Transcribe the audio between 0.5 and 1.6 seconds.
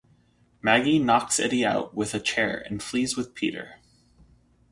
Maggie knocks